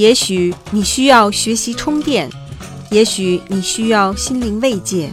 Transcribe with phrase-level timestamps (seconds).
[0.00, 2.26] 也许你需要学习充电，
[2.90, 5.10] 也许你需要心灵慰藉，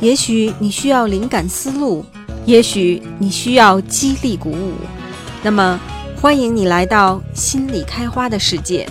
[0.00, 2.04] 也许你需要灵感思路，
[2.44, 4.72] 也许你需要激励鼓舞。
[5.44, 5.78] 那么，
[6.20, 8.88] 欢迎你来到心里开花的世界。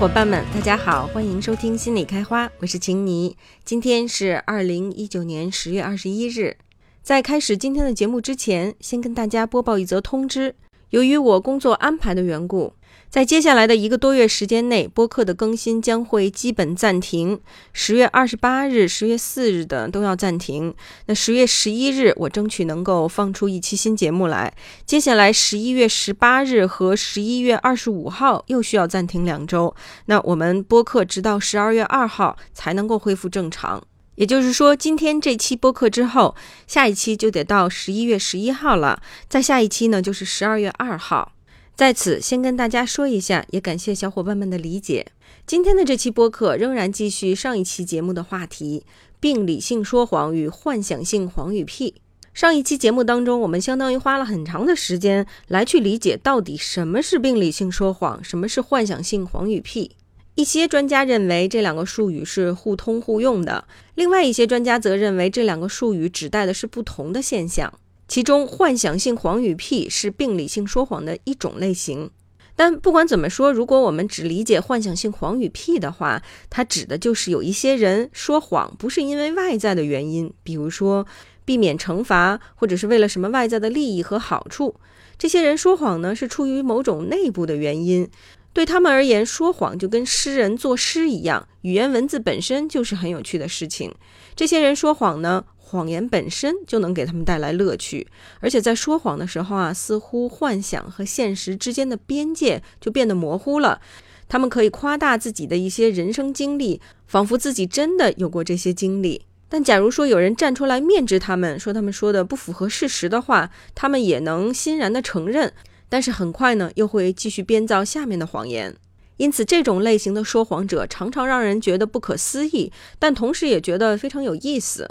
[0.00, 3.36] 伙伴们，大家好，欢迎收听心里开花，我是晴妮。
[3.66, 6.56] 今天是二零一九年十月二十一日。
[7.02, 10.54] 在开始今天的节目之前，先跟大家播报一则通知：
[10.88, 12.72] 由于我工作安排的缘故。
[13.10, 17.40] 在接下来的一个多月时间内，播客的更新将会基本暂停。
[17.72, 20.72] 十月二十八日、十月四日的都要暂停。
[21.06, 24.54] 那十月十一日，我争取能够放出一期新节目来。
[24.86, 29.74] 接下来十一月十八日和十一月二十五号又需要暂停两周。
[30.06, 33.82] 那我们播客直到十二月二号才能够恢复正常。
[34.14, 36.36] 也就是说，今天这期播客之后，
[36.68, 39.02] 下一期就得到十一月十一号了。
[39.28, 41.32] 再下一期呢，就是十二月二号。
[41.80, 45.06] 在此先跟大家说一下，也感谢小伙伴们的理解。
[45.46, 48.84] 今天的这期播客仍然继续上一期节目的话题：
[49.18, 51.94] 病理性说谎与幻想性谎语癖。
[52.34, 59.92] 上一期节目当中，我们相当于花了很长的时间来去理解到底什么是病理性说谎，什么是幻想性谎语癖。
[60.34, 63.64] 一些专家认为这两个术语是互通互用的，
[63.94, 67.72] 另外一些专家则认为这两个术语指代的是不同的现象。
[68.10, 72.10] 其中，幻想性谎语癖是病理性说谎的一种类型。
[72.56, 76.20] 但不管怎么说，如果我们只理解幻想性谎语癖的话，
[76.50, 81.06] 它指的就是有一些人说谎不是因为外在的原因，比如说
[81.44, 84.74] 避免惩罚，或者是为了什么外在的利益和好处。
[85.16, 88.10] 这些人说谎呢，是出于某种内部的原因。
[88.52, 93.94] 对他们而言，说谎就跟诗人作诗一样，语言文字本身就是很有趣的事情。
[94.34, 95.44] 这些人说谎呢？
[95.70, 98.08] 谎言本身就能给他们带来乐趣，
[98.40, 103.80] 而且在说谎的时候啊，似乎幻想和现实之间的边界就变得模糊了。
[104.28, 109.22] 他们可以夸大自己的一些人生经历，仿佛自己真的有过这些经历。
[109.48, 115.52] 但假如说有人站出来面质他们，说他们说的不符合事实的话，他们也能欣然的承认。
[115.88, 118.76] 但是很快呢，又会继续编造下面的谎言。
[119.16, 124.88] 因此，这种类型的说谎者常常让人觉得不可思议，但同时也觉得非常有意思。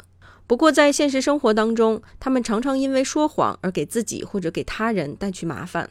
[0.50, 5.88] 不过，在现实生活当中，他们常常因为说谎而给自己或者给他人带去麻烦。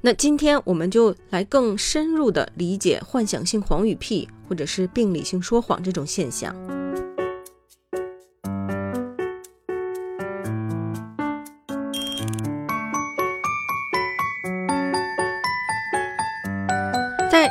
[0.00, 6.52] 那今天我们就来更深入的理解幻想性谎语癖或者是病理性说谎这种现象。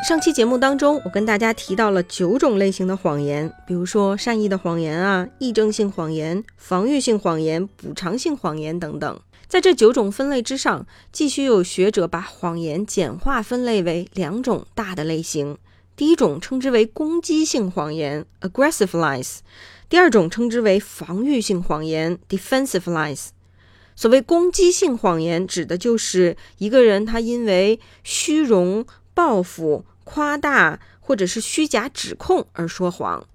[0.08, 9.20] 上期节目当中，我跟大家提到了九种类型的谎言，比如说善意的谎言啊、议政性谎言、防御性谎言、补偿性谎言等等。
[9.48, 15.58] 在这九种分类之上，继续有学者把谎言简化分类为两种大的类型。
[15.98, 19.40] 第一种称之为攻击性谎言 （aggressive lies），
[19.90, 23.28] 第二种称之为防御性谎言 （defensive lies）。
[23.98, 28.86] 所谓攻击性谎言，指的就是一个人他因为虚荣。
[29.12, 33.28] 报复、夸大或者是虚假指控而说谎，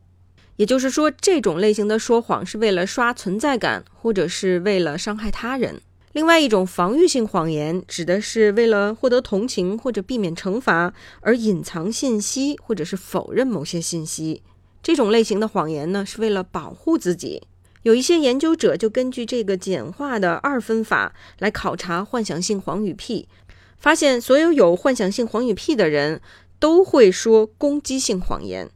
[0.56, 5.80] 也就是说，这种类型的说谎是为了刷存在感，或者是为了伤害他人。
[6.10, 14.42] 另外一种防御性谎言，指的是为了获得同情或者避免惩罚而隐藏信息，或者是否认某些信息。
[14.82, 17.42] 这种类型的谎言呢，是为了保护自己。
[17.82, 23.28] 有一些研究者就根据这个简化的二分法来考察幻想性谎语癖。
[23.76, 26.22] 发现所有有幻想性谎语癖的人
[26.59, 28.70] 都会说攻击性谎言，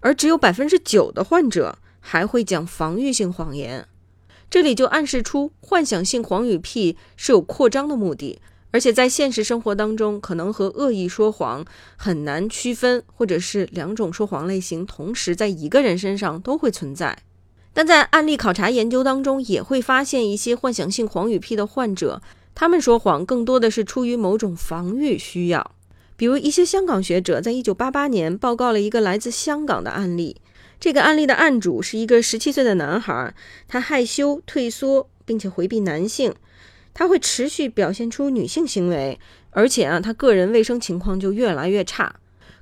[0.00, 3.86] 而只有百分之九的患者还会讲防御性谎言。
[4.50, 8.38] 这里就暗示出幻想性谎语癖是有扩张的目的，
[8.70, 11.64] 而且在现实生活当中可能和恶意说谎
[11.96, 17.18] 很难区分，或者是两种说谎类型同时在一个人身上都会存在。
[17.72, 22.20] 但在案例考察研究当中，也会发现一些幻想性谎语癖的患者。
[22.54, 25.70] 他们说谎更多的是出于某种防御需要，
[26.22, 30.36] 比如一些香港学者在一九八八年报告了一个来自香港的案例。
[30.78, 33.34] 这个案例的案主是一个十七岁的男孩，
[33.66, 36.32] 他害羞、退缩，并且回避男性，
[36.94, 39.18] 他会持续表现出女性行为，
[39.50, 42.14] 而且啊，他个人卫生情况就越来越差。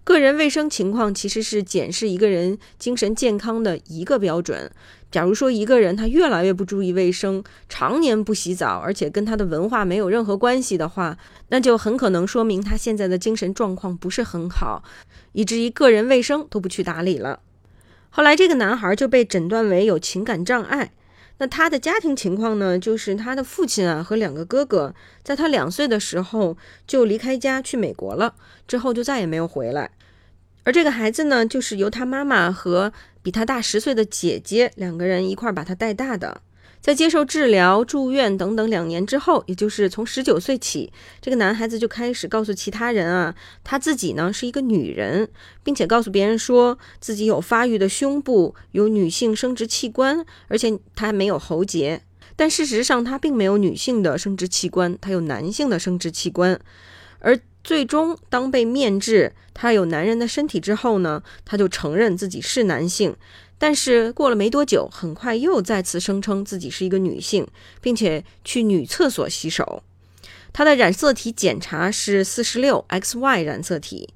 [0.04, 4.72] 个人卫生情况其实是检视一个人精神健康的一个标准。
[5.10, 11.18] 假如说一个人他越来越不注意卫生，常年不洗澡，而且跟他的文化没有任何关系的话，
[11.48, 14.84] 那就很可能说明他现在的精神状况不是很好，
[15.32, 17.40] 以至于个人卫生都不去打理了。
[18.10, 20.92] 后来这个男孩就被诊断为有情感障碍，
[21.38, 26.56] 那他的家庭情况呢，就是他的父亲啊和两个哥哥，在他两岁的时候
[26.86, 28.34] 就离开家去美国了，
[28.68, 29.90] 之后就再也没有回来。
[30.62, 36.42] 而这个孩子呢，就是由他妈妈和比他大十岁的姐姐两个人一块把他带大的。
[36.80, 40.90] 在接受治疗、住院等等两年之后，也就是从十九岁起，
[41.20, 45.28] 这个男孩子就开始告诉其他人啊，他自己呢是一个女人，
[45.62, 52.00] 并且告诉别人说自己有发育的胸部，有女性生殖器官，而且他还没有喉结。
[52.34, 56.58] 但事实上，他并没有女性的生殖器官，他有男性的生殖器官。
[57.20, 63.14] 而最终，当被面质他有男人的身体之后呢，他就承认自己是男性。
[63.58, 67.46] 但是过了没多久，很快又再次声称自己是一个女性，
[67.82, 69.82] 并且去女厕所洗手。
[70.52, 74.08] 他的染色体检查是四十六 XY 染色体。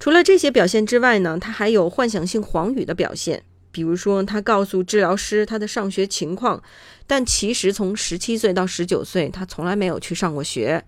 [0.00, 3.44] 除了这些表现之外呢，他还有幻想性黄语的表现。
[3.70, 6.62] 比如说，他告诉治疗师他的上学情况，
[7.06, 10.84] 但其实从十七岁到十九岁，他从来没有去上过学。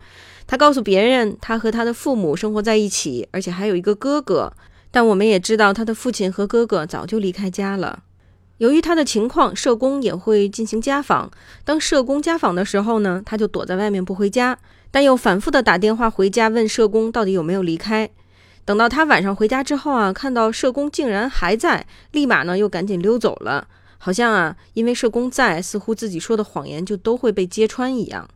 [0.47, 4.53] 他告诉别人，他和他的父母生活在一起，而且还有一个哥哥。
[4.91, 8.05] 但我们也知道，他的父亲和哥哥早就离开家了。
[8.59, 11.31] 由于他的情况，社工也会进行家访。
[11.65, 14.57] 当社工家访的时候呢，他就躲在外面不回家，
[14.91, 18.09] 但又反复的打电话回家问社工到底有没有离开。
[18.65, 23.69] 等到他晚上回家之后啊，看到社工竟然还在，立马呢又赶紧溜走了。
[23.99, 28.27] 好像啊，因为社工在，似乎自己说的谎言就都会被揭穿一样。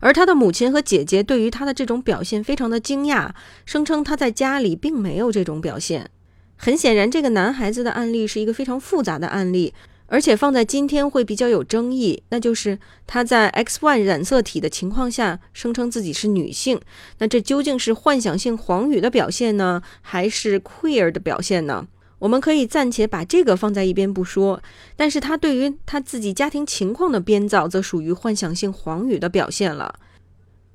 [0.00, 3.30] 而他的母亲和姐姐对于他的这种表现非常的惊讶，
[3.64, 6.10] 声称他在家里并没有这种表现。
[6.56, 9.72] 很显然，这个男孩子的案例是一个非常复杂的案例，
[10.06, 12.22] 而且放在今天会比较有争议。
[12.30, 16.80] 那就是他在 XY 染色体的情况下声称自己是女性，
[17.18, 21.86] 那这究竟是幻想性黄语的表现呢，还是 queer 的表现呢？
[22.20, 24.62] 我们可以暂且把这个放在一边不说，
[24.94, 29.98] 但是他对于他自己家庭情况的编造，则属于幻想性黄语的表现了。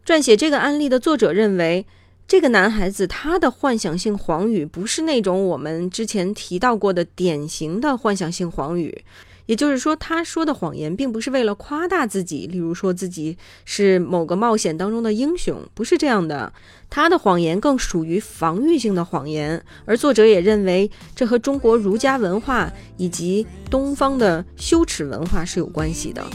[0.06, 1.86] 撰写这个案例的作者认为，
[2.28, 9.04] 这个男孩子他的幻想性黄语不是那种我们之前提到过的典型的幻想性黄语。
[9.46, 16.52] 也就是说，他说的谎言并不是为了夸大自己，例如说自己是某个冒险当中的英雄，不是这样的。
[16.90, 26.26] 他的谎言更属于防御性的谎言，而作者也认为这和中国儒家文化以及东方的羞耻文化是有关系的。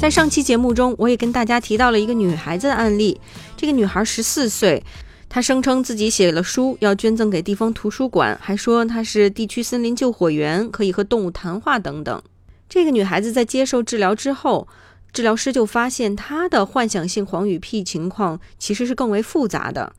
[0.00, 3.20] 在上期节目中，我也跟大家提到了一个女孩子的案例。
[3.56, 4.80] 这个女孩十四岁，
[5.28, 12.22] 她声称自己写了书要捐赠给地方图书馆，还说她是地区森林救火员，可以和动物谈话等等。
[12.68, 14.68] 这个女孩子在接受治疗之后，
[15.12, 19.92] 治疗师就发现她的幻想性黄语癖情况其实是更为复杂的。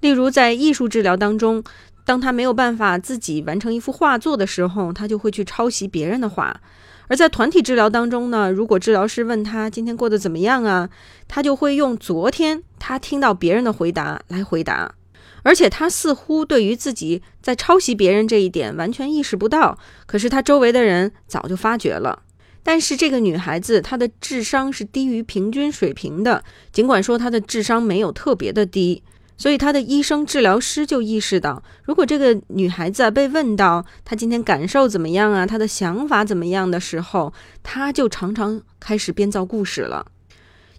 [0.00, 1.62] 例如，在艺术治疗当中，
[2.06, 6.62] 当她没有办法自己完成一幅画作的时候，她就会去抄袭别人的画。
[7.08, 10.88] 而在团体治疗当中呢，如果治疗师问他今天过得怎么样啊，
[11.28, 14.94] 他就会用昨天他听到别人的回答来回答，
[15.42, 22.22] 而且他似乎对于自己在抄袭别人这一点完全意识不到，可是他周围的人早就发觉了。
[22.62, 26.42] 但是这个女孩子她的智商是低于平均水平的，
[26.72, 29.02] 尽管说她的智商没有特别的低。
[29.36, 40.06] 所以，他的医生治疗师就意识到，如果这个女孩子被问到她今天感受怎么样啊，她的想法怎么样的时候，她就常常开始编造故事了。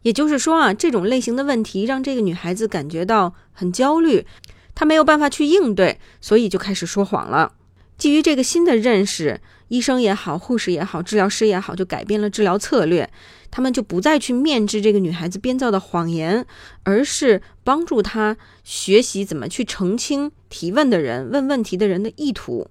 [0.03, 4.25] 也就是说啊，这种类型的问题让这个女孩子感觉到很焦虑，
[4.73, 7.51] 她没有办法去应对，所以就开始说谎了。
[7.97, 13.09] 基于这个新的认识，医生也好，护士也好，治疗师也好，就改变了治疗策略。
[13.55, 16.45] 他们就不再去面质这个女孩子编造的谎言，
[16.83, 18.35] 而是帮助她
[18.65, 22.67] 学习怎么去澄清提问的人、问问题的人的意图。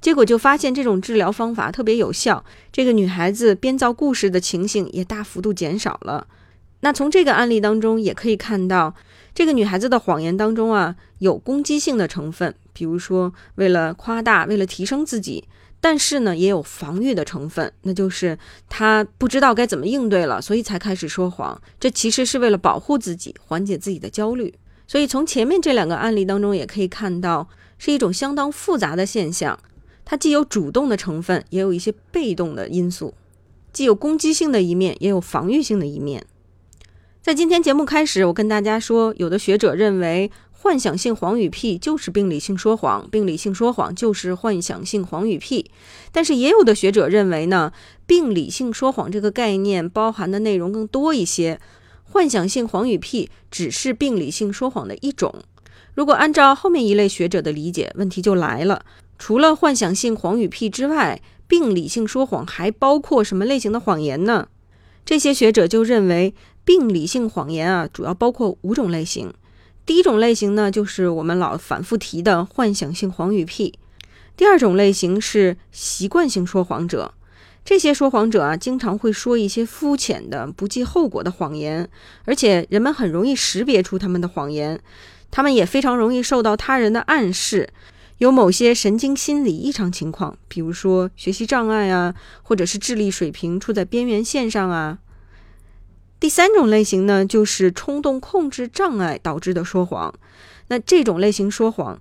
[0.00, 6.26] 结果就发现这种治疗方法特别有效，这个女孩子编造故事的情形也大幅度减少了。
[6.80, 8.96] 那从这个案例当中也可以看到，
[9.32, 15.44] 这个女孩子的谎言当中啊有攻击性的成分，比如说为了夸大、为了提升自己。
[15.84, 18.38] 但是呢，也有防御的成分，那就是
[18.70, 21.60] 他不知道该怎么应对了，所以才开始说谎。
[21.78, 24.54] 这其实是为了保护自己，缓解自己的焦虑。
[24.86, 29.58] 所以从前面这两个案例当中也可以看到，是一种相当复杂的现象。
[30.06, 33.12] 它既有主动的成分，也有一些被动的因素；
[33.70, 36.24] 既有攻击性的一面，也有防御性的一面。
[37.20, 40.30] 在今天节目开始，我跟大家说，有的学者认为。
[40.64, 45.70] 幻想性黄语癖就是病理性说谎，病理性说谎就是幻想性黄语癖。
[46.10, 47.70] 但是也有的学者认为呢，
[48.06, 51.60] 病理性说谎这个概念包含的内容更多一些，
[52.02, 55.34] 幻想性谎语癖只是病理性说谎的一种。
[55.92, 58.86] 如果按照后面一类学者的理解，问题就来了：
[59.18, 64.48] 除了幻想性谎语癖之外，病理性说谎还包括什么类型的谎言呢？
[65.04, 69.30] 这些学者就认为，病理性谎言啊，主要包括五种类型。
[69.86, 73.72] 第一种类型呢，就是我们老反复提的幻想性谎语癖；
[74.36, 77.12] 第二种类型是习惯性说谎者。
[77.64, 81.88] 这些说谎者啊，经常会说一些肤浅的、不计后果的谎言，
[82.24, 84.78] 而且人们很容易识别出他们的谎言。
[85.30, 87.68] 他们也非常容易受到他人的暗示，
[88.18, 94.98] 有某些神经心理异常情况，比如说学习障碍啊，或者是智力水平处在边缘线上啊。
[96.24, 100.14] 第三种类型呢，就是冲动控制障碍导致的说谎。
[100.68, 102.00] 那这种类型说谎。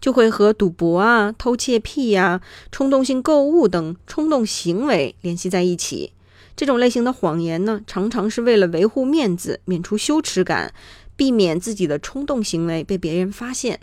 [0.00, 2.40] 就会和赌博啊、偷窃癖呀、
[2.70, 6.12] 冲动性购物等冲动行为联系在一起。
[6.54, 10.72] 这种类型的谎言呢，常常是为了维护面子、免除羞耻感，
[11.16, 13.80] 避免自己的冲动行为被别人发现。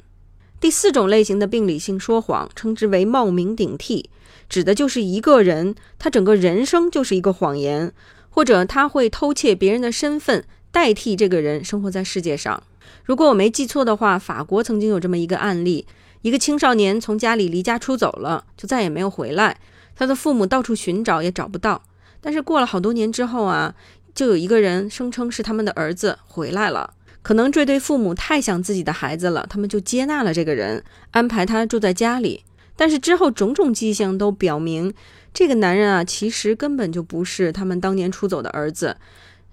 [0.61, 4.09] 第四种类型的病理性说谎，称之为冒名顶替，
[4.47, 7.91] 指的就是一个人他整个人生就是一个谎言，
[8.31, 12.63] 或者他会偷窃别人的身份，代替这个人生活在世界上。
[13.05, 15.85] 如果我没记错的话，法国曾经有这么一个案例。
[16.23, 19.57] 一个青少年从家里离家出走了，就再也没有回来。
[19.95, 21.83] 他的父母到处寻找也找不到。
[22.21, 23.75] 但是过了好多年之后啊，
[24.13, 26.93] 就有一个人声称是他们的儿子回来了。
[27.23, 32.43] 可能这对父母太想自己的孩子了，他们就接纳了这个人，安排他住在家里。
[32.81, 34.91] 但是之后种种迹象都表明，
[35.31, 38.97] 这个男人啊，其实根本就不是他们当年出走的儿子。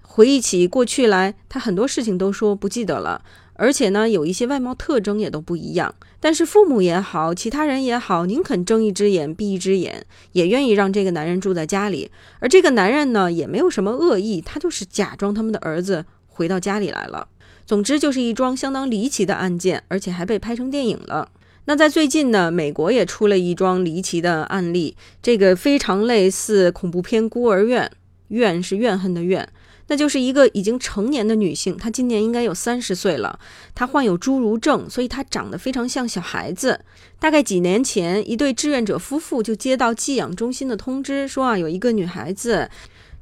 [0.01, 3.21] 回忆起过去来，他很多事情都说不记得了。
[3.53, 5.95] 而且呢，有一些外貌特征也都不一样。
[6.21, 12.11] 但是父母也好，其他人也好，宁肯睁一只眼闭一只眼，也愿意让这个男人住在家里。
[12.39, 17.29] 而这个男人呢，也没有什么恶意，他就是假装他们的儿子回到家里来了。
[17.67, 21.29] 总之，就是一桩相当离奇的案件，而且还被拍成电影了。
[21.69, 27.85] 那在最近呢，美国也出了一桩离奇的案例，这个非常类似恐怖片《孤儿院》，
[28.29, 29.47] 怨是怨恨的怨。
[29.89, 33.39] 那就是一个已经成年的女性，她今年应该有三十岁了。
[33.75, 36.81] 她患有侏儒症，所以她长得非常像小孩子。
[37.19, 42.71] 大概几年前，一对志愿者夫妇就接到寄养中心的通知，说啊，有一个女孩子，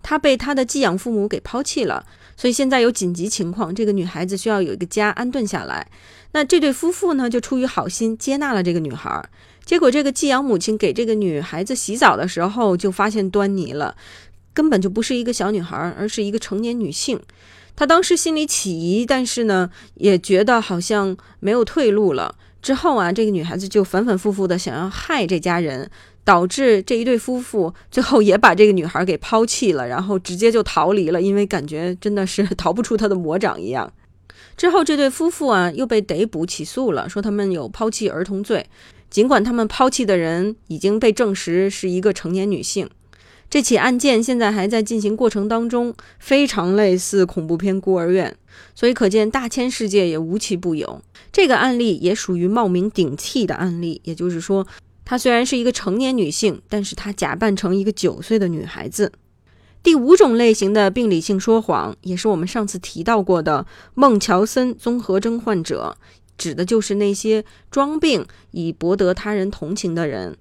[0.05, 5.89] 她被她的寄养父母给抛弃了，所以现在有紧急情况，这个女孩子需要有一个家安顿下来。
[6.33, 9.29] 那这对夫妇呢，就出于好心接纳了这个女孩。
[9.65, 13.97] 结果这个寄养母亲给这个女孩子洗澡的时候，就发现端倪了。
[14.53, 17.21] 根本就不是一个小女孩，而是一个成年女性。
[17.75, 22.37] 她当时心里起疑，但是呢，也觉得好像没有退路了。
[22.67, 25.89] 之后啊，这个女孩子就反反复复的想要害这家人，
[26.25, 33.93] 导致这一对夫妇最后也把这个女孩给抛弃了，然后直接就逃离了，因为感觉真的是 逃不出她的魔掌一样。
[34.57, 38.67] 之后这对夫妇啊又被逮捕起诉了，说他们有抛弃儿童罪，
[39.09, 42.91] 尽管他们抛弃的人已经被证实是一个成年女性。
[43.49, 48.31] 这起案件现在还在进行过程当中，非常类似恐怖片《孤儿院》，
[48.75, 51.01] 所以可见大千世界也无奇不有。
[51.33, 54.67] 这个案例也属于冒名顶替的案例，也就是说，
[55.05, 59.13] 她虽然是一个成年女性，但是她假扮成一个九岁的女孩子。
[59.83, 65.97] 第五种类型的病理性说谎，也是我们上次提到过的孟乔森综合征患者，
[66.37, 70.37] 指的就是那些装病以博得他人同情的人。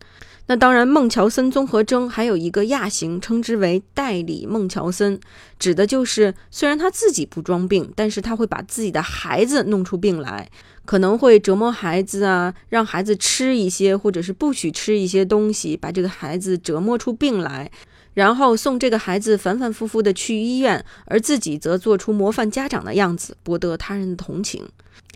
[0.47, 5.19] 那当然，孟乔森综合征还有一个亚型，称之为代理孟乔森，
[5.57, 10.47] 指的就是虽然他自己不装病，但是他会把自己的孩子弄出病来，
[10.85, 17.71] 可能会折磨孩子啊，让孩子吃一些或者是不许吃一些东西，把这个孩子折磨出病来，
[18.15, 24.63] 然后送这个孩子反反复复的去医院，而自己则做出模范家长的样子，博得他人的同情。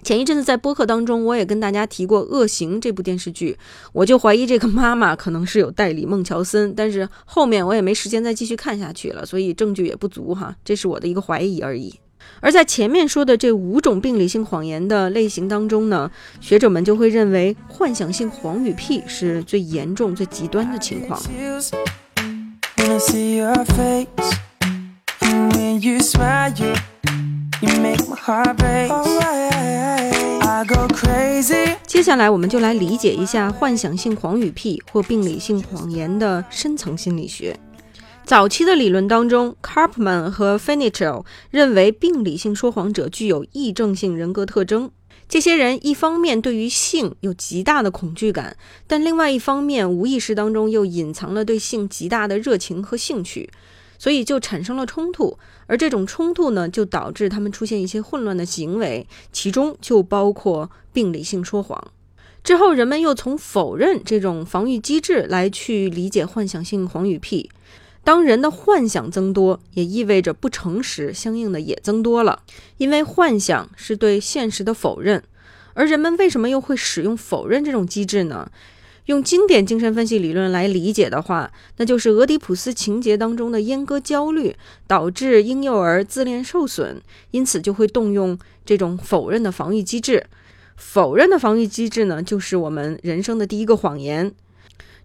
[0.01, 3.57] 前一阵子在播客当中，我也跟大家提过《恶行》这部电视剧，
[3.91, 11.93] 我就怀疑这个妈妈可能是有代理孟乔森，但是后面我也没时间再继续看下去了，所以证据也不足哈，这是我的一个怀疑而已。
[12.41, 21.21] 而在前面说的这五种病理性谎言的类型当中呢，学者们就会认为幻想性谎语癖是最严重、最极端的情况。
[31.87, 37.57] 接下来，我们就来理解一下幻想性狂语癖或病理性谎言的深层心理学。
[38.25, 44.91] 早期的理论当中，Carpman 和 f i n i c h e l 认为病理性说谎者具有癔症性人格特征。
[45.29, 48.57] 这些人一方面对于性有极大的恐惧感，
[48.87, 53.49] 但另外一方面无意识当中又隐藏了对性极大的热情和兴趣。
[54.01, 55.37] 所以就产生了冲突。
[55.67, 61.91] 而这种冲突呢，就导致他们出现一些混乱的行为，其中就包括病理性说谎。
[62.41, 67.49] 之后，人们又从否认这种防御机制来去理解幻想性黄语癖。
[68.09, 72.41] 当人的幻想增多，也意味着不诚实，相应的也增多了。
[72.77, 75.23] 因为幻想是对现实的否认，
[75.75, 78.51] 而人们为什么又会使用否认这种机制呢？
[79.05, 84.55] 用经典精神分析理论来理解的话，那就是俄狄浦斯情节当中的阉割焦虑
[84.87, 86.99] 导致婴幼儿自恋受损，
[87.29, 90.25] 因此就会动用这种否认的防御机制。
[90.75, 94.33] 否认的防御机制呢，就是我们人生的第一个谎言。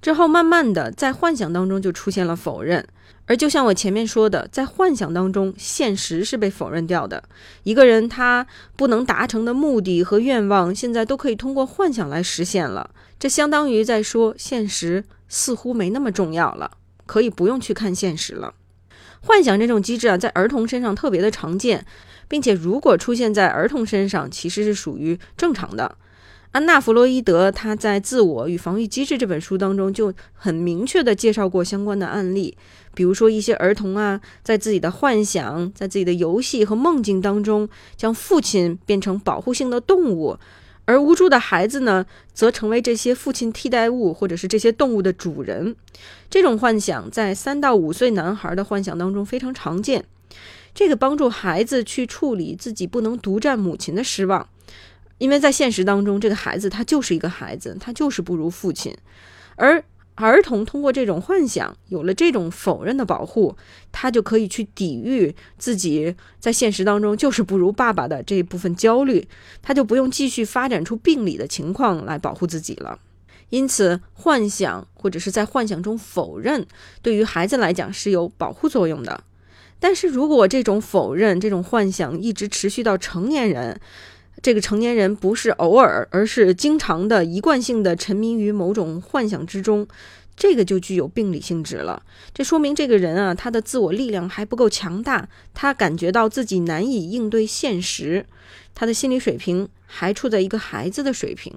[0.04, 2.86] 之后，慢慢的在幻想当中就出现了否认。
[3.24, 7.24] 而就像我前面说的，在幻想当中，现实是被否认掉的。
[7.62, 8.46] 一个人他
[8.76, 12.90] 不能达成的目的和愿望，现在都可以通过幻想来实现了。
[13.18, 16.72] 这相当于在说，现实似乎没那么重要了，
[17.06, 18.52] 可以不用去看现实了。
[19.22, 21.86] 幻想这种机制啊，在儿童身上特别的常见，
[22.28, 25.96] 并且如果出现在儿童身上，其实是属于正常的。
[26.54, 32.56] 安娜·弗洛伊德他在《自我与防御机制》这本书当中就很明确的介绍过相关的案例，
[32.94, 40.38] 比如说一些儿童啊，在自己的幻想、在自己的游戏和梦境当中，将父亲变成保护性的动物，
[40.84, 45.74] 而无助的孩子呢，则成为这些父亲替代物或者是这些动物的主人。
[46.30, 50.04] 这种幻想在三到五岁男孩的幻想当中非常常见，
[50.72, 54.48] 这个帮助孩子去处理自己不能独占母亲的失望。
[55.18, 58.96] 因为在现实当中，这个孩子他就是一个孩子，他就是不如父亲。
[59.56, 59.82] 而
[60.16, 63.56] 儿童通过这种幻想，有了这种否认的保护，
[63.90, 69.26] 他就可以去抵御自己在现实当中就是不如爸爸的这一部分焦虑，
[69.60, 72.98] 他就不用继续发展出病理的情况来保护自己了。
[73.50, 76.66] 因此，幻想或者是在幻想中否认，
[77.02, 79.24] 对于孩子来讲是有保护作用的。
[79.78, 83.80] 但是如果这种否认、这种幻想一直持续到成年人，
[84.42, 89.86] 这个成年人不是偶尔，而是经常的、一贯性的沉迷于某种幻想之中，
[90.36, 92.02] 这个就具有病理性质了。
[92.34, 98.26] 这说明这个人啊，他的自我力量还不够强大，他感觉到自己难以应对现实，
[98.74, 101.54] 他的心理水平还处在一个孩子的水平。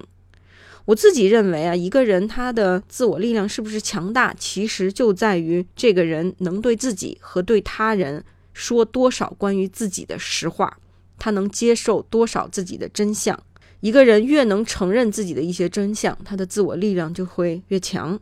[0.86, 8.24] 我自己认为啊，一个人他的自我力量是不是强大，其实就在于这个人能对自己和对他人
[8.54, 10.78] 说多少关于自己的实话。
[11.18, 13.38] 他能接受多少自己的真相？
[13.80, 18.18] 一个人越能承认自己的一些真相，他的自我力量就会越强。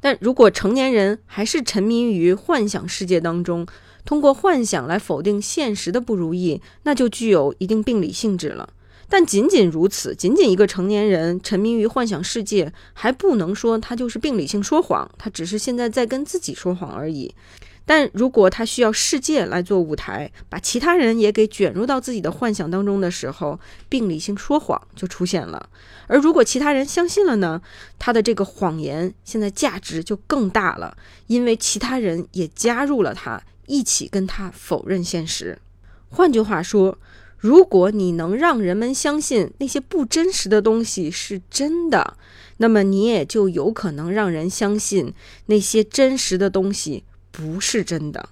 [0.00, 3.66] 但如果成年人还是沉迷于幻想世界当中，
[4.04, 8.68] 通过幻想来否定现实的不如意，那就具有一定病理性质了。
[9.08, 17.34] 但仅仅如此，仅仅一个成年人沉迷于幻想世界，还不能说他就是病理性说谎，他只是现在在跟自己说谎而已。
[17.86, 25.68] 但如果他需要世界来做舞台，把其他人也给卷入到自己的幻想当中的时候，病理性说谎就出现了。
[26.06, 27.60] 而如果其他人相信了呢？
[27.98, 35.58] 他的这个谎言现在价值就更大了，因为其他人也加入了他，一起跟他否认现实。
[36.08, 36.98] 换句话说，
[37.38, 42.16] 如果你能让人们相信那些不真实的东西是真的，
[42.56, 45.12] 那么你也就有可能让人相信
[45.46, 47.04] 那些真实的东西。
[47.36, 48.28] 不是真的。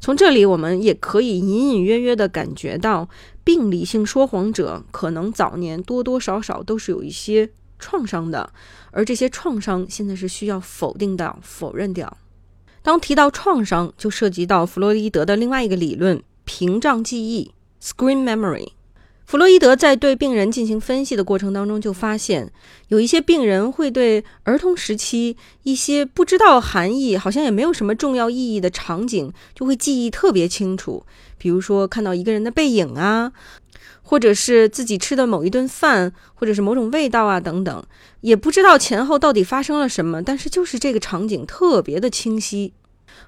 [0.00, 3.08] 从这里，我们也可以隐隐约约地感觉到，
[3.44, 8.52] 病理性说谎者可能早年多多少少都是有一些创伤的，
[8.90, 12.16] 而这些创伤现在是需要否定掉、否认掉。
[12.82, 18.72] 当提到创伤，就涉及到弗洛伊德的另外一个理论——屏障记忆 （Screen Memory）。
[19.26, 22.52] 弗洛伊德在对病人进行分析的过程当中，就发现
[22.88, 31.04] 有一些病人会对儿童时期一些不知道含义、好像也没有什么重要意义的场景，就会记忆特别清楚。
[31.38, 33.32] 比如说看到一个人的背影啊，
[34.02, 37.84] 或者是自己吃的某一顿饭，或者是某种味道啊等等，
[38.20, 42.72] 也不知道前后到底发生了什么，但是就是这个场景特别的清晰。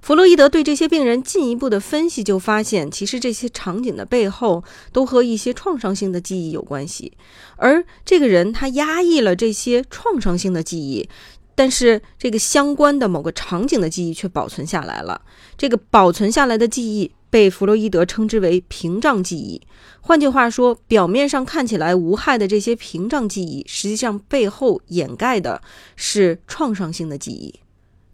[0.00, 4.62] 弗洛伊德对这些病人进一步的分析，就发现其实这些场景的背后
[4.92, 7.12] 都和一些创伤性的记忆有关系，
[7.56, 11.08] 而这个人他压抑了这些创伤性的记忆，
[11.54, 15.22] 但是这个相关的某个场景的记忆却保存下来了。
[15.56, 19.60] 这个保存下来的记忆被弗洛伊德称之为屏障记忆。
[20.00, 25.60] 换句话说，表面上看起来无害的这些屏障记忆，实际上背后掩盖的
[25.96, 27.60] 是创伤性的记忆。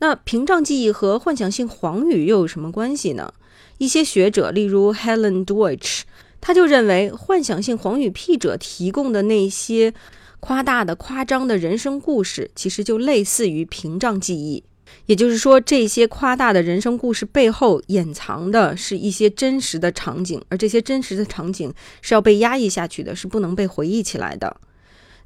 [0.04, 3.32] 那屏障记忆和幻想性谎语又有什么关系呢？
[3.78, 6.02] 一些学者，例如 Helen Deutsch，
[6.42, 9.94] 他就认为幻想性谎语癖者提供的那些
[10.40, 14.62] 夸大的、夸张的人生故事，其实就类似于屏障记忆。
[15.06, 24.54] 也就是说，这些夸大的人生故事背后掩藏的是一些真实的场景，而这些真实的场景是要被压抑下去的，是不能被回忆起来的。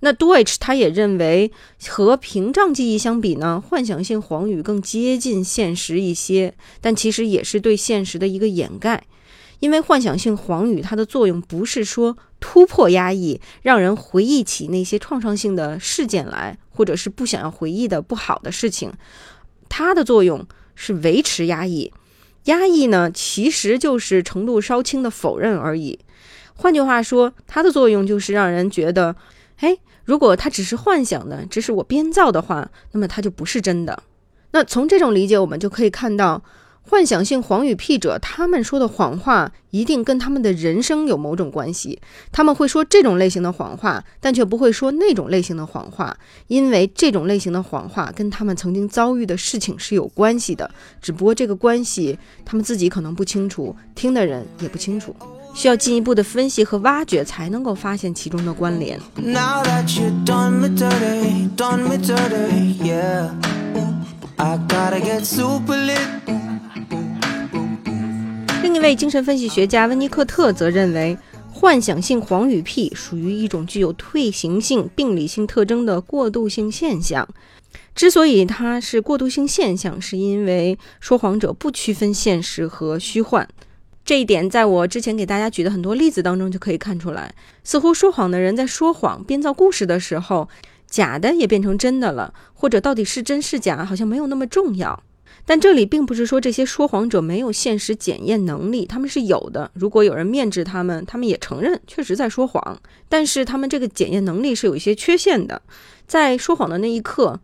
[0.01, 1.51] 那 Deutsch 他也认为，
[1.89, 9.03] 和屏障记忆相比呢，幻想性黄语更接近现实一些，但其实也是对现实的一个掩盖。
[9.59, 18.93] 因为幻想性黄语它的作用不是说突破压抑，让人回忆起那些创伤性的事件来，或者是不想要回忆的不好的事情，
[19.69, 21.93] 它的作用是维持压抑。
[22.45, 25.99] 压抑呢，其实就是程度稍轻的否认而已。
[26.55, 29.17] 换句话说，它的作用就是让人觉得。
[29.59, 34.03] 哎，如果它只是幻想的，只是我编造的话，那么它就不是真的。
[34.53, 36.43] 那从这种理解，我们就可以看到，
[36.83, 42.01] 幻想性谎语癖者他们说的谎话，一定跟他们的人生有某种关系。
[42.33, 46.17] 他们会说这种类型的谎话，但却不会说那种类型的谎话，
[46.47, 50.71] 因为这种类型的谎话跟他们曾经遭遇的事情是有关系的。
[51.03, 55.15] 只不过这个关系，他们自己可能不清楚，听的人也不清楚。
[55.59, 58.97] 需要进一步的分析和挖掘，才能够发现其中的关联。
[68.63, 71.19] 另一位精神分析学家温尼克特则认为，
[71.51, 77.29] 幻想性黄语癖属于一种具有退行性病理性特征的过渡性现象。
[77.97, 83.49] 之所以它是过渡性现象，是因为说谎者不区分现实和虚幻。
[84.09, 87.35] 这一点，在我之前给大家举的很多例子当中就可以看出来。
[87.63, 90.49] 似乎说谎的人在说谎、编造故事的时候，
[90.87, 95.03] 假的也变成真的了，或者到底是真是假，好像没有那么重要。
[95.45, 99.71] 但这里并不是说这些说谎者没有现实检验能力，他们是有的。
[99.75, 105.61] 如果有人面质他们，他们也承认确实在说谎，但是他们这个检验能力是有一些缺陷的。
[106.07, 107.39] 在说谎的那一刻，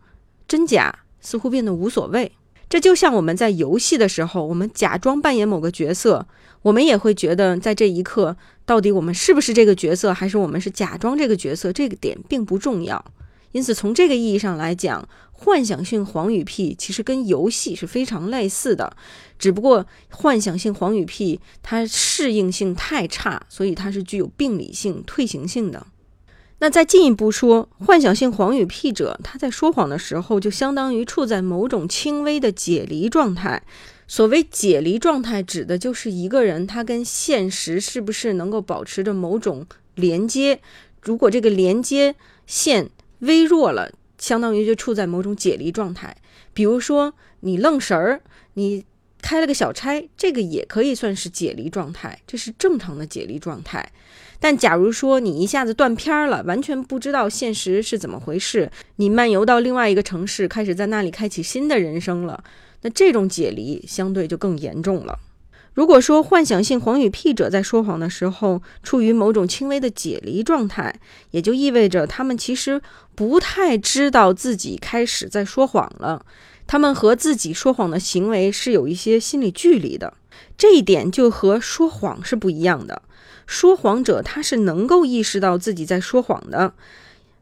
[0.47, 2.31] 真假似乎变得无所谓。
[2.67, 6.27] 这就像我们在游戏的时候，我们假装扮演某个角色。
[6.63, 13.05] 我们也会觉得，在这一刻，到底我们是不是这个角色，还是我们是假装这个角色，这个点并不重要。
[13.51, 18.97] 因此，从这个意义上来讲，幻想性黄语癖其实跟游戏是非常类似的，
[19.37, 25.85] 只不过幻想性黄语癖它适应性太差，所以它是具有病理性、退行性的。
[26.65, 33.61] 那再进一步说，幻想性黄语癖者他在说谎的时候，就相当于处在某种轻微的解离状态。
[34.07, 40.59] 所谓解离状态，指的就是一个人他跟现实是不是能够保持着某种连接。
[41.03, 42.15] 如果这个连接
[42.47, 46.17] 线微弱了，相当于就处在某种解离状态。
[46.55, 48.21] 比如说你愣神儿，
[48.55, 48.83] 你
[49.21, 53.91] 开了个小差，这个也可以算是解离状态，这是正常的解离状态。
[54.45, 62.43] 但假如说你一下子断片了，完全不知道现实是怎么回事，你漫游到另外一个城市，开始在那里开启新的人生了。
[62.83, 65.17] 那这种解离相对就更严重了。
[65.73, 70.93] 如果说幻想性谎语癖者在说谎的时候处于某种轻微的解离状态，
[71.31, 72.79] 也就意味着他们其实
[73.15, 76.23] 不太知道自己开始在说谎了。
[76.67, 80.13] 他们和自己说谎的行为是有一些心理距离的。
[80.57, 83.01] 这一点就和说谎是不一样的。
[83.45, 86.73] 说谎者他是能够意识到自己在说谎的。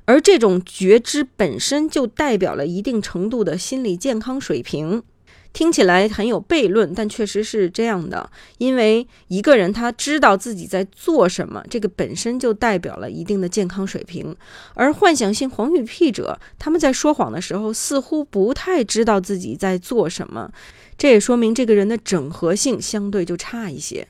[0.06, 5.02] 而这种觉知本身就代表了一定程度的心理健康水平。
[5.54, 8.30] 听起来很有悖论，但确实是这样的。
[8.58, 14.36] 因为一个人他知道自己在做什么，这个本身就代表了一定的健康水平。
[14.74, 20.52] 而幻想性黄语癖者，他们在说谎的时候似乎不太知道自己在做什么，
[20.98, 24.08] 这也说明这个人的整合性相对就差一些。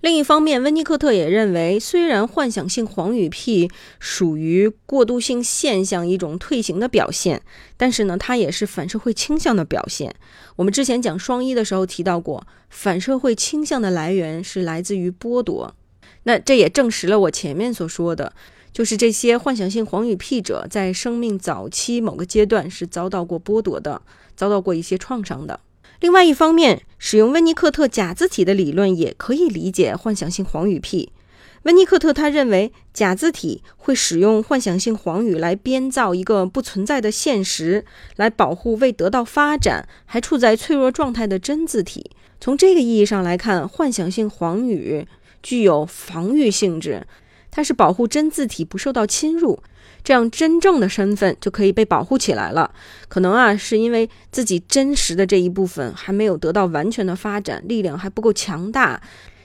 [0.00, 7.42] 另一方面，温尼克特也认为，虽然幻想性黄语癖属于过渡性现象一种退行的表现，
[7.76, 10.14] 但是呢，它也是反社会倾向的表现。
[10.54, 15.74] 我们之前讲双一的时候提到过，反社会倾向的来源是来自于剥夺。
[16.22, 18.32] 那这也证实了我前面所说的，
[18.72, 24.02] 就是这些幻想性黄语癖者在生命早期某个阶段是遭到过剥夺的，
[24.36, 25.58] 遭到过一些创伤的。
[26.00, 31.12] 另外一方面，使用温尼克特假字体的理论也可以理解幻想性黄语癖。
[31.64, 37.84] 温尼克特他认为，假字体会使用幻想性黄语来编造一个不存在的现实，
[38.14, 42.12] 来保护未得到发展还处在脆弱状态的真字体。
[42.40, 45.04] 从这个意义上来看，幻想性黄语
[45.42, 47.04] 具有防御性质，
[47.50, 49.60] 它是保护真字体不受到侵入。
[50.02, 52.72] 这样真正的身份就可以被保护起来了。
[53.08, 59.00] 可能啊，是因为自己真实的这一部分还没有得到完全的发展，力量还不够强大。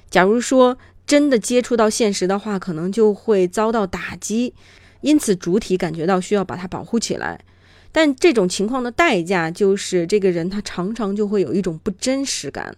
[0.10, 4.54] 假如说真的接触到现实的话，可能就会遭到打击。
[5.02, 7.44] 因此，主体感觉到需要把它保护起来。
[7.92, 12.76] 但这种情况的代价就是这个人他常常就会有一种不真实感。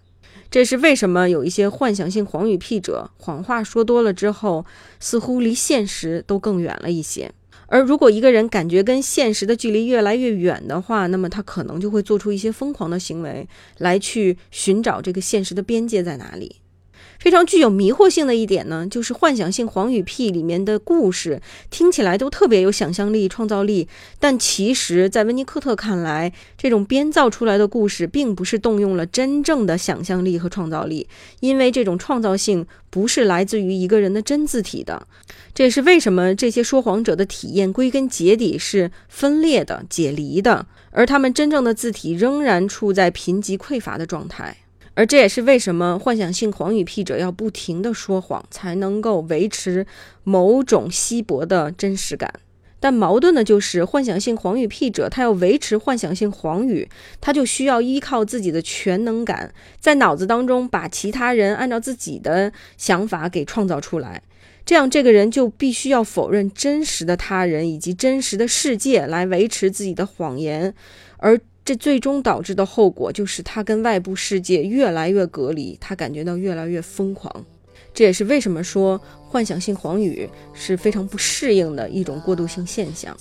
[0.50, 4.66] 这是为什么有一些幻想性谎语癖者，谎话说多了之后，
[5.00, 7.32] 似乎离现实都更远了一些。
[7.68, 13.48] 而如果一个人感觉跟现实的距离越来越远的话，那么他可能就会做出一些疯狂的行为，
[13.80, 16.58] 来去寻找这个现实的边界在哪里。
[17.20, 23.88] 非常具有迷惑性的一点呢，就是幻想性黄语癖里面的故事听起来都特别有想象力、创造力，
[24.20, 31.08] 但其实，在温尼科特看来，这种编造出来的故事并不是动用了真正的想象力和创造力，
[31.40, 35.08] 因为这种创造性不是来自于一个人的真字体的。
[35.54, 44.58] 这也是为什么这些说谎者的体验归根结底是分裂的、解离的，而他们真正的字体仍然处在贫瘠匮乏的状态。
[44.96, 49.86] 而这也是为什么幻想性谎语癖者要不停地说谎，才能够维持
[50.24, 52.34] 某种稀薄的真实感。
[52.80, 56.88] 但矛盾的就是，幻想性谎语癖者他要维持幻想性谎语，
[57.20, 64.22] 他就需要依靠自己的全能感，在脑子当中把其他人按照自己的想法给创造出来。
[64.66, 70.74] 这样，这个人就必须要否认真实的他人以及真实的世界，来维持自己的谎言。
[71.18, 77.44] 而这最终导致的后果就是他跟外部世界越来越隔离，他感觉到越来越疯狂。
[77.92, 83.18] 这也是为什么说幻想性黄语是非常不适应的一种过渡性现象。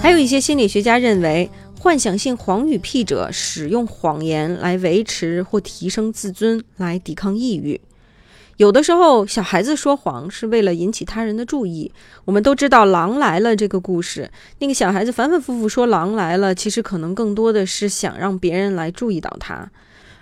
[0.00, 1.48] 还有一些心理学家认为。
[1.82, 7.80] 幻想性谎语癖者使用谎言来维持或提升自尊，来抵抗抑郁。
[8.56, 11.90] 有的时候，小孩子说谎是为了引起他人的注意。
[12.24, 19.68] 我们都知道《狼来了》这个故事，那个小孩子反反复复说“狼来了”，其实可能更多的是想让别人来注意到他。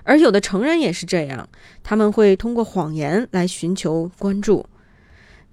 [0.05, 1.47] 而有的成人也是这样，
[1.83, 4.65] 他们会通过谎言来寻求关注。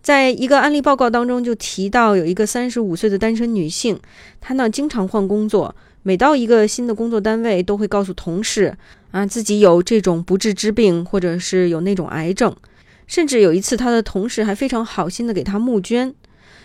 [0.02, 4.00] 在一个案例报告当中，就提到有一个三十五岁的单身女性，
[4.40, 5.76] 她呢经常换工作。
[6.08, 8.78] 每到一个新的工作单位，都会告诉同事
[9.12, 12.56] 啊自己有这种不治之病，或者是有那种癌症。
[13.08, 16.16] 甚至有一次，他的同事还非常好心的给他募捐。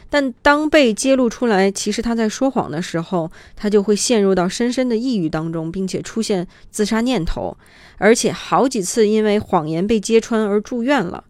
[0.09, 7.57] 但当被揭露出来，其实他在说谎的时候，他就会陷入到深深的抑郁当中，并且出现自杀念头，
[7.99, 11.25] 而且好几次因为谎言被揭穿而住院了。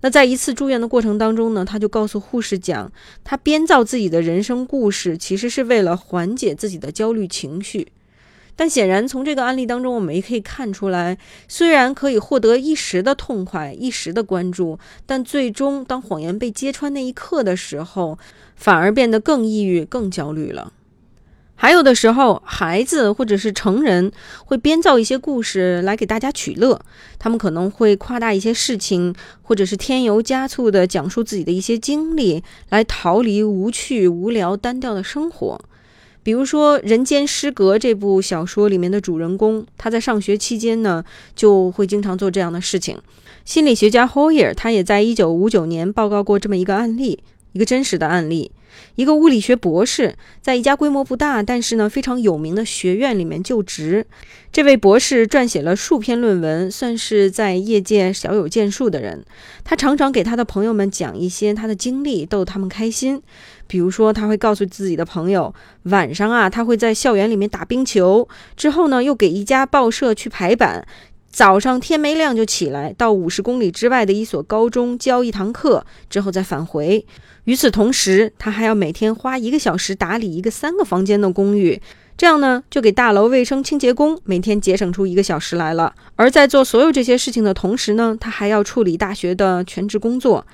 [0.00, 2.92] 那在一次住院的过程当中呢，他就告诉护士讲，
[3.24, 7.88] 他编造自己的人生故事，其实是为了缓解自己的焦虑情绪。
[8.54, 18.18] 但显然从这个案例当中，我们也可以看出来，虽然可以获得一时的痛快、一时的关注，但最终当谎言被揭穿那一刻的时候，
[18.56, 20.72] 反而变得更抑郁、更焦虑了。
[21.60, 24.12] 还有的时候，孩子或者是成人
[24.44, 26.80] 会编造一些故事来给大家取乐。
[27.18, 35.60] 他们可能会夸大一些事情，或者是添油加醋地讲述自己的一些经历，来逃离无趣、无聊、单调的生活。
[36.22, 41.02] 比如说《人间失格》这部小说里面的主人公，他在上学期间呢，
[41.34, 42.96] 就会经常做这样的事情。
[43.44, 47.18] 心理学家 Hoyer 他也在1959年报告过这么一个案例，
[47.58, 48.52] 一个真实的案例。
[48.94, 54.06] 一个物理学博士在一家规模不大，但是呢非常有名的学院里面就职。
[54.52, 59.24] 这位博士撰写了数篇论文，算是在业界小有建树的人。
[59.64, 63.20] 他常常给他的朋友们讲一些他的经历，逗他们开心。
[63.66, 65.52] 比如说，他会告诉自己的朋友，
[65.84, 70.86] 晚上啊他会在校园里面打冰球，之后呢又给一家报社去排版。
[71.30, 77.04] 早上天没亮就起来，到五十公里之外的一所高中教一堂课，之后再返回。
[77.44, 81.80] 与此同时，他还要每天花一个小时打理一个三个房间的公寓，
[82.18, 85.94] 这样呢，就给大楼卫生清洁工每天节省出一个小时来了。
[86.16, 90.44] 而在做所有这些事情的同时呢，他还要处理大学的全职工作。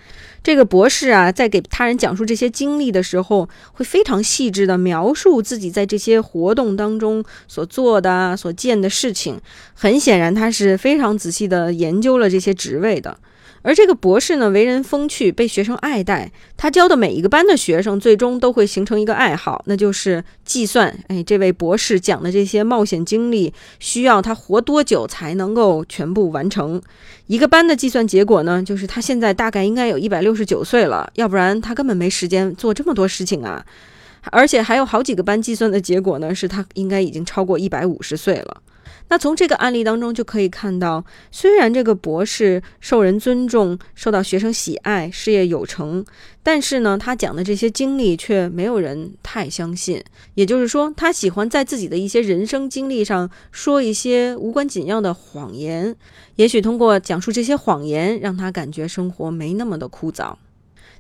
[0.42, 9.40] 这个博士啊，在给他人讲述这些经历的时候，会非常细致地描述自己在这些活动当中所做的、所见的事情。
[9.72, 13.16] 很显然，他是非常仔细地研究了这些职位的。
[13.64, 16.30] 而这个博士呢，为人风趣，被学生爱戴。
[16.54, 20.94] 他教的每一个班的学生，最终都会形成一个爱好，那就是计算。
[21.08, 26.80] 哎，这位博士讲的这些冒险经历，需要他活多久才能够全部完成？
[27.26, 33.64] 一个班的计算结果呢，就是他现在大概应该有一百六十九岁了，要不然他根本没时间做这么多事情啊。
[34.30, 38.62] 而且还有好几个班计算的结果呢，是他应该已经超过一百五十岁了。
[39.08, 46.04] 那从这个案例当中就可以看到，虽然这个博士受人尊重、受到学生喜爱、事业有成，
[46.42, 50.02] 但是呢，他讲的这些经历却没有人太相信。
[50.34, 55.94] 也就是说，他喜欢在自己的一些人生经历上说一些无关紧要的谎言，
[56.36, 60.34] 也许通过讲述这些谎言，让他感觉生活没那么的枯燥。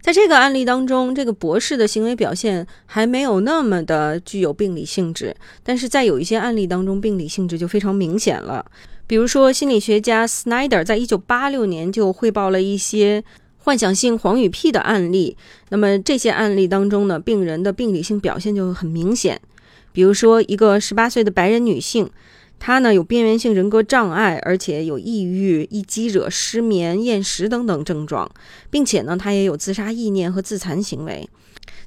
[0.04, 8.66] 在这个案例当中，这个博士的行为表现还没有那么的具有病理性质，但是在有一些案例当中，病理性质就非常明显了。
[9.06, 13.24] 比如说，心理学家 Snyder 在一九八六年就汇报了一些
[13.56, 15.38] 幻想性黄语癖的案例。
[15.70, 19.40] 那么这些案例当中呢，病人的病理性表现就很明显。
[19.94, 22.10] 比如说，一个十八岁的白人女性。
[22.66, 28.26] 他呢有边缘性人格障碍，而且有抑郁、易激惹、失眠、厌食等等症状，
[28.70, 31.28] 并且呢他也有自杀意念和自残行为。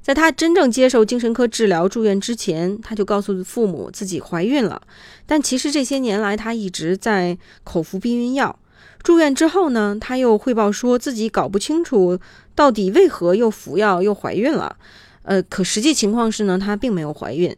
[0.03, 4.79] 在他真正接受精神科治疗住院之前，他就告诉父母自己怀孕了。
[5.25, 8.59] 但其实这些年来他一直在口服避孕药。
[9.01, 12.19] 住院之后呢，他又汇报说自己搞不清楚
[12.53, 14.77] 到底为何又服药又怀孕了。
[15.23, 17.57] 呃，可实际情况是呢，她并没有怀孕。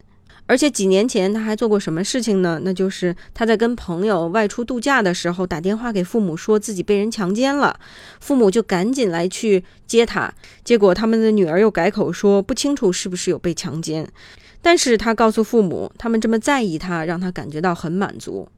[0.49, 2.59] 而且几年前他还做过什么事情呢？
[2.63, 7.79] 那就是他在跟朋友外出度假的时候，打电话给父母说自己被人强奸了，
[8.19, 10.33] 父母就赶紧来去接他。
[10.63, 14.11] 结果他们的女儿又改口说不清楚是不是有被强奸，
[14.59, 18.49] 但是他告诉父母，他们这么在意他，让他感觉到很满足。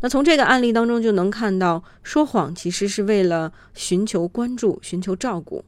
[0.00, 5.64] 那从这个案例当中就能看到，说谎其实是为了寻求关注、寻求照顾。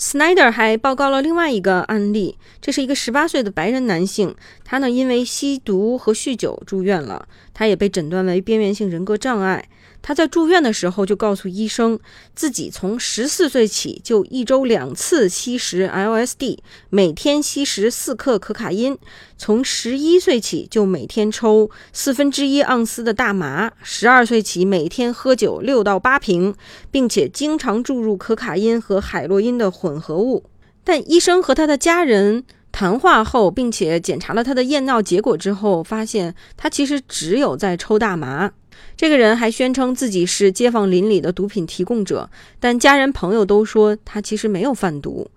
[0.00, 4.34] Snyder 还报告了另外一个案例，这是一个十八岁的白人男性，
[4.64, 9.68] 他呢因为吸毒和酗酒住院了，他也被诊断为边缘性人格障碍。
[10.02, 11.98] 他在住院的时候就告诉医生，
[12.34, 16.58] 自己从十四岁起就一周两次吸食 LSD，
[16.88, 18.94] 每天吸食四克可卡因；
[19.36, 26.54] 从十一岁起就每天抽四分之一盎司的大麻；十二岁起每天喝酒六到八瓶，
[26.90, 30.44] 并且经常注入可卡因和海洛因的混合物。
[30.82, 38.52] 但医生和他的家人谈话后，并且检查了他的验尿结果之后，发现他其实只有在抽大麻。
[38.96, 45.30] 这个人还宣称自己是街坊邻里的毒品提供者，但家人朋友都说他其实没有贩毒。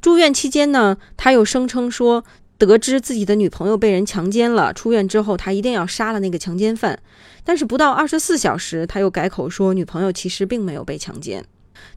[0.00, 2.24] 住院期间呢，他又声称说
[2.58, 6.98] 得知自己的女朋友被人强奸了，出院之后他一定要杀了那个强奸犯。
[7.42, 11.44] 但是不到二十四小时，他又改口说女朋友其实并没有被强奸。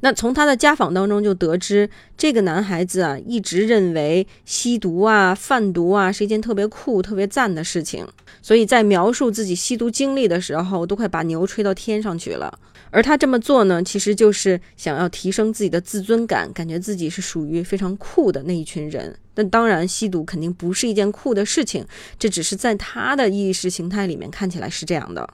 [0.01, 8.07] 那从他的家访当中就得知，这个男孩子啊，一直认为吸毒啊、贩毒啊是一件特别酷、特别赞的事情，
[8.41, 12.57] 所以在描述自己吸毒经历的时候，都快把牛吹到天上去了。
[12.91, 19.15] 而他这么做呢，其实就是想要提升自己的自尊感，感觉自己是属于非常酷的那一群人。
[19.33, 21.85] 但当然，吸毒肯定不是一件酷的事情，
[22.17, 25.29] 这只是在他的意识形态里面看起来是这样的。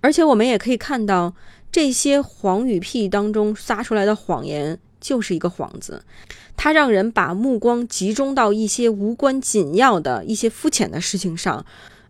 [0.00, 1.34] 而且我们也可以看到。
[1.70, 6.02] 这些谎语癖当中撒出来的谎言就是一个幌子，
[6.56, 11.64] 它让人把目光集中到一些无关紧要的一些肤浅的事情上，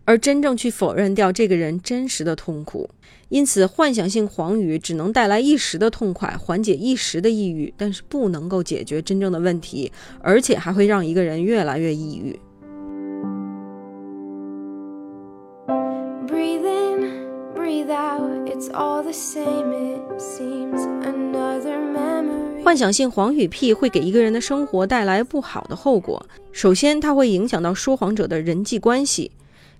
[0.05, 2.89] 而真正去否认掉这个人真实的痛苦。
[3.27, 9.91] 因此，幻想性谎语只能带来一时的痛快，缓解一时的抑郁，但是不能够解决真正的问题，
[10.21, 12.39] 而且还会让一个人越来越抑郁。
[16.25, 18.28] Breathe in, breathe out.
[22.61, 26.25] 幻想性谎语癖会给一个人的生活带来不好的后果。
[26.51, 29.31] 首先，它会影响到说谎者的人际关系。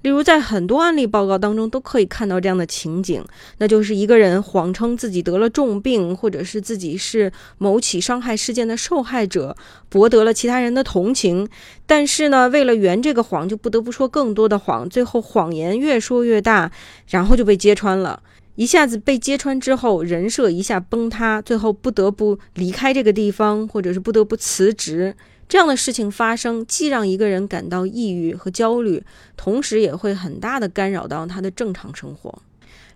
[0.01, 3.21] 例如，在很多案例报告当中都可以看到这样的情景，
[3.57, 9.57] 那就是一个人谎称自己得了重病，或者是自己是某起伤害事件的受害者，
[9.89, 11.49] 博得了其他人的同情。
[11.85, 16.71] 但是呢，为了圆这个谎，就不得不说更多的谎，最后谎言越说越大，
[17.09, 18.23] 然后就被揭穿了。
[18.59, 25.15] 一下子被揭穿之后，人设一下崩塌，最后不得不离开这个地方，或者是不得不辞职。
[25.47, 29.01] 这样的事情发生，既让一个人感到抑郁和焦虑，
[29.37, 32.41] 同时也会很大的干扰到他的正常生活。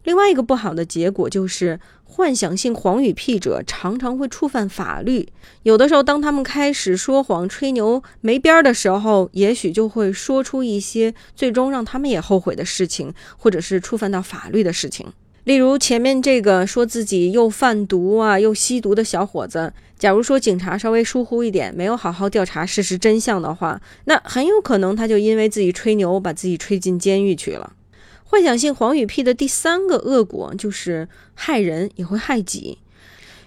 [0.03, 5.29] 另外一个不好的结果就是，幻想性谎语癖者常常会触犯法律。
[5.61, 15.13] 有的时候，当他们开始说谎、吹牛没边儿的时候，也许就会说出一些最终让他们也后悔的事情，或者是触犯到法律的事情。
[15.43, 27.73] 例如前面这个说自己又贩毒啊又吸毒的小伙子，假如说警察稍微疏忽一点，没有好好调查事实真相的话，那很有可能他就因为自己吹牛，把自己吹进监狱去了。
[28.23, 32.79] 幻想性黄语癖的第三个恶果就是害人也会害己。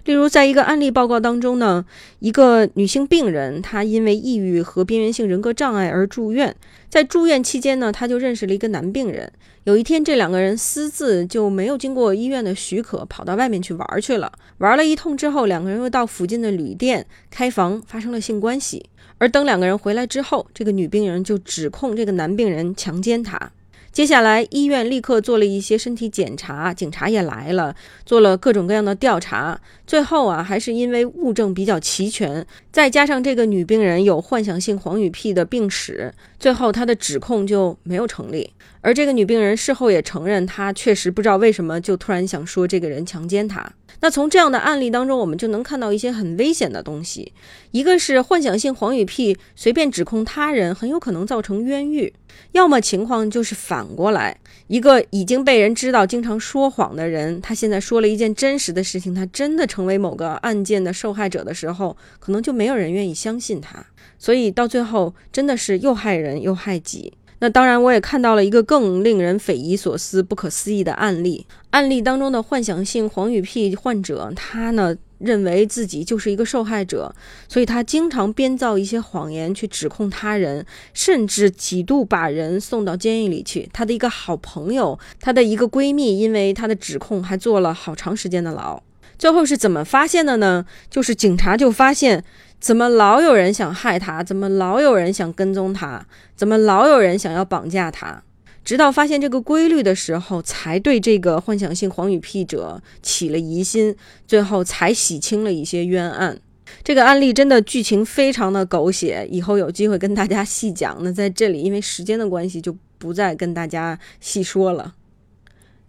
[0.07, 1.85] 例如，在一个案例报告当中呢，
[2.21, 6.55] 一个女性病人，她因为抑郁和边缘性人格障碍而住院。
[6.89, 9.31] 在住院期间呢，她就认识了一个男病人。
[9.65, 14.31] 有一天，这两个人私自就没有经过医院的许可，跑到外面去玩去了。
[14.59, 18.89] 玩了一通之后，两个人又到附近的旅店开房，发生了性关系。
[19.19, 23.51] 而等两个人回来之后，这个女病人就指控这个男病人强奸她。
[23.97, 27.75] 接下来，医院立刻做了一些身体检查，警察也来了，
[28.05, 29.59] 做了各种各样的调查。
[29.87, 38.53] 最后啊，还是因为物证比较齐全，再加上这个女病人有幻想性黄雨癖的病史，最后她的指控就没有成立。
[38.83, 43.67] 而这个女病人事后也承认，她确实不知道为什么就突然想说这个人强奸她。
[44.01, 47.33] 那从这样的案例当中，我们就能看到一些很危险的东西。
[47.71, 52.13] 一个是幻想性黄语癖，随便指控他人，很有可能造成冤狱；
[52.53, 63.85] 要么情况就是反过来，一个已经被人知道经常说谎的人，他现在说了一件真实的事情，他真的成为某个案件的受害者的时候，可能就没有人愿意相信他。
[64.19, 67.13] 所以到最后，真的是又害人又害己。
[67.39, 71.47] 那当然，我也看到了一个更令人匪夷所思、不可思议的案例。
[71.71, 77.15] 案例当中的幻想性黄语癖患者，他呢认为自己就是一个受害者，
[77.47, 80.65] 所以他经常编造一些谎言去指控他人，
[80.95, 83.69] 甚至几度把人送到监狱里去。
[83.71, 88.83] 他的一个好朋友，他的一个闺蜜，因为他的指控还坐了好长时间的牢。
[89.19, 90.65] 最后是怎么发现的呢？
[90.91, 92.25] 就是警察就发现。
[92.59, 94.25] 怎么老有人想害他？
[94.25, 96.05] 怎么老有人想跟踪他？
[96.35, 98.23] 怎么老有人想要绑架他？
[98.65, 103.95] 直到发现这个规律的时候，才对这个幻想性黄语癖者起了疑心，
[104.27, 106.41] 最后才洗清了一些冤案。
[106.83, 110.99] 这个案例真的剧情非常的狗血，以后有机会跟大家细讲。
[111.03, 114.96] 那在这里，因为时间的关系，就不再跟大家细说了。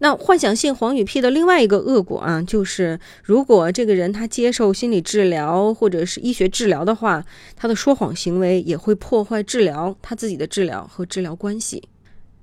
[0.00, 7.24] 那幻想性黄语癖的另外一个恶果啊，就是如果这个人他接受心理治疗或者是医学治疗的话，
[7.56, 11.82] 他的说谎行为也会破坏治疗他自己的治疗和治疗关系。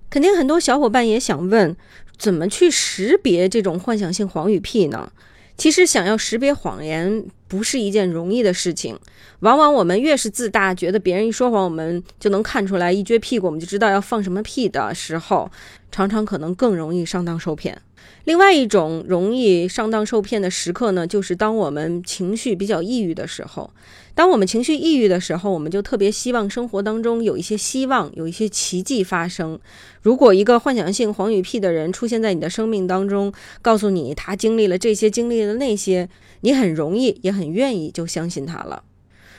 [0.10, 1.76] 肯定很多小伙伴也想问，
[2.18, 5.12] 怎么去识别这种幻想性黄语癖呢？
[5.58, 7.26] 其实想要识别谎言
[7.56, 9.00] 不是一件容易的事情，
[9.40, 15.50] 往往我们越是自大，觉得别人一说谎我们就能看出来，一撅屁股我们就知道要放什么屁的时候，
[15.90, 17.82] 常常可能更容易上当受骗。
[18.26, 23.72] 另外一种容易上当受骗的时刻呢，就是当我们情绪比较抑郁的时候。
[24.16, 29.60] 当我们情绪抑郁的时候，我们就特别希望生活当中有一些希望，有一些奇迹发生。
[30.02, 36.10] 如果一个幻想性黄语癖的人出现在你的生命当中，告诉你他经历了这些，经历了那些，
[36.42, 38.84] 你很容易也很愿意就相信他了。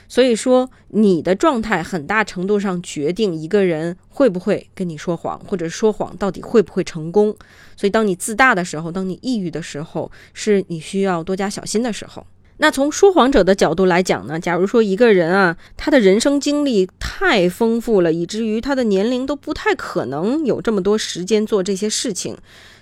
[0.07, 7.35] 所以说，你的状态很大程度上决定一个人会不会跟你说谎，或者说谎到底会不会成功。
[7.75, 12.25] 所以，当你自大的时候，当你抑郁的时候，是你需要多加小心的时候。
[12.59, 14.39] 那从说谎者的角度来讲呢？
[14.39, 22.35] 假如说一个人啊，他的人生经历太丰富了，以至于他的年龄都不太可能有这么多时间做这些事情。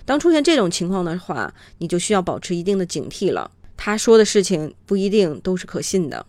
[0.06, 3.50] 当出现这种情况的话，你就需要保持一定的警惕了。
[3.76, 6.24] 他说的事情不一定都是可信的。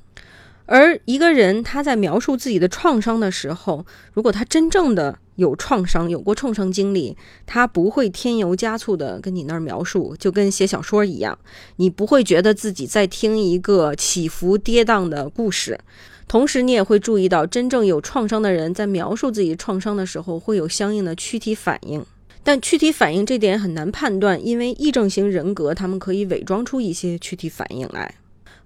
[0.67, 7.15] 而一个人他在描述自己的创伤的时候，如果他真正的有创伤，有过创伤经历，
[7.45, 11.39] 他不会添油加醋的跟你那儿描述，就跟写小说一样，
[11.77, 15.79] 你不会觉得自己在听一个起伏跌宕的故事。
[16.27, 22.05] 同时，你也会注意到，真正有创伤的人在描述自己创伤的时候，会有相应的躯体反应。
[22.43, 28.15] 但躯体反应这点很难判断，因为癔症型人格他们可以伪装出一些躯体反应来。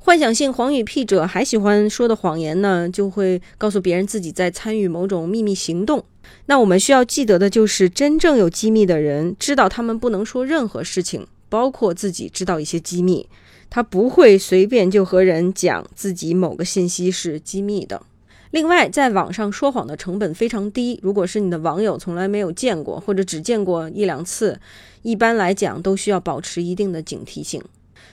[0.03, 6.03] 幻想性黄语癖者还喜欢说的谎言呢，就会告诉别人自己在参与某种秘密行动。
[6.47, 13.29] 那我们需要记得的就是，真正有机密的人知道他们不能说任何事情，包括自己知道一些机密，
[13.69, 18.01] 他不会随便就和人讲自己某个信息是机密的。
[18.49, 20.99] 另外，在网上说谎的成本非常低。
[21.03, 24.59] 如果是你的网友从来没有见过，或者只见过一两次，
[25.03, 27.61] 一般来讲都需要保持一定的警惕性。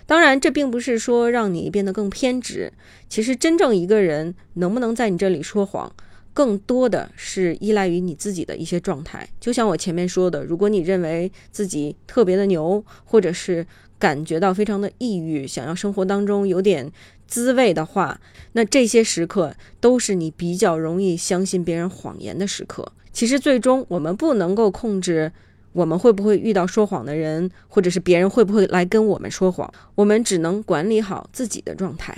[0.07, 2.73] 当然，这并不是说让你变得更偏执。
[3.09, 5.93] 其实，真正一个人能不能在你这里说谎，
[6.33, 9.29] 更多的是依赖于你自己的一些状态。
[9.39, 13.67] 就像我前面说的，如果你认为自己特别的牛，或者是
[13.99, 16.91] 感觉到非常的抑郁，想要生活当中有点
[17.27, 18.21] 滋味的话，
[18.53, 22.93] 那这些时刻都是你比较容易相信别人谎言的时刻。
[23.13, 25.33] 其实，最终我们不能够控制。
[25.73, 29.73] 我们会不会遇到说谎的人，或者是别人会不会来跟我们说谎？
[29.95, 32.17] 我们只能管理好自己的状态。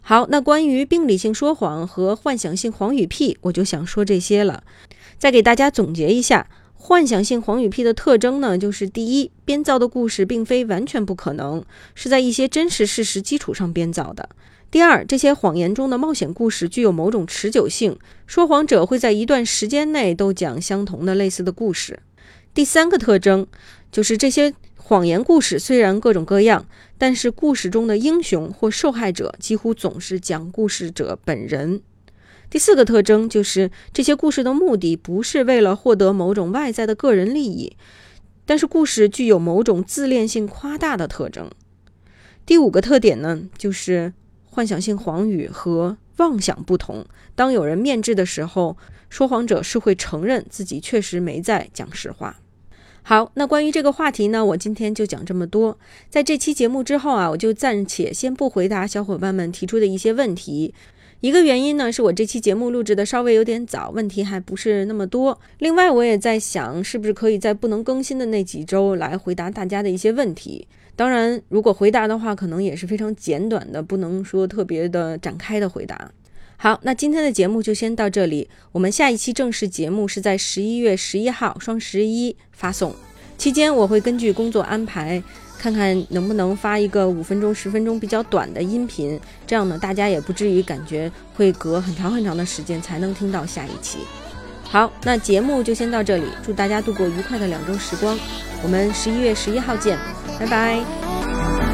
[0.00, 4.62] 好，那关于病理性说谎和幻想性黄语癖，我就想说这些了。
[5.18, 14.28] 再给大家总结一下，幻想性黄语癖的特征呢，就是第一，编造的故事并非完全不可能，是在一些真实事实基础上编造的；
[14.70, 21.96] 第二，这些谎言中的冒险故事具有某种持久性，说谎者会在一段时间内都讲相同的类似的故事；
[22.56, 23.46] 第三个特征
[23.92, 31.82] 就是这些谎言故事虽然各种各样，但是故事中的英雄或受害者几乎总是讲故事者本人。
[32.48, 37.76] 第四个特征就是这些故事的目的不是为了获得某种外在的个人利益，
[38.46, 41.50] 但是故事具有某种自恋性夸大的特征。
[42.46, 44.14] 第五个特点呢，就是
[44.46, 47.04] 幻想性谎语和妄想不同。
[47.34, 48.78] 当有人面质的时候，
[49.10, 52.38] 说谎者是会承认自己确实没在讲实话。
[53.08, 55.78] 好，那关于这个话题呢，我今天就讲这么多。
[56.10, 60.74] 在这期节目之后啊，我就暂且先不回答小伙伴们提出的一些问题。
[61.20, 65.38] 一个原因呢，是我这期节目录制的稍微有点早，问题还不是那么多。
[65.60, 70.66] 另外，我也在想，是不是可以在不能更新的那几周来回答大家的一些问题。
[70.96, 76.10] 当然，如果回答的话，可能也是非常简短的，不能说特别的展开的回答。
[76.56, 78.48] 好，那今天的节目就先到这里。
[78.72, 82.94] 我们下一期正式节目是在十一月十一号双十一发送，
[83.36, 85.22] 期间我会根据工作安排。
[85.58, 93.98] 看看能不能发一个五分钟、十分钟比较短的音频，这样呢，大家也不至于感觉会隔很长很长的时间才能听到下一期。
[94.62, 98.18] 好，那节目就先到这里，祝大家度过愉快的两周时光，
[98.62, 99.98] 我们十一月十一号见，
[100.38, 101.65] 拜拜。